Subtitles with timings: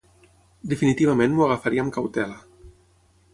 [0.71, 2.41] Definitivament m'ho agafaria amb cautela.